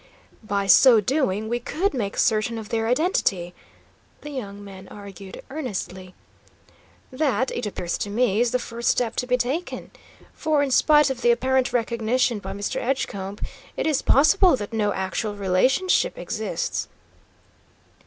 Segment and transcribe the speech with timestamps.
[0.43, 3.53] "By so doing, we could make certain of their identity,"
[4.21, 6.15] the young man argued, earnestly.
[7.11, 9.91] "That, it appears to me, is the first step to be taken.
[10.33, 12.77] For, in spite of the apparent recognition by Mr.
[12.81, 13.37] Edgecombe,
[13.77, 16.87] it is possible that no actual relationship exists."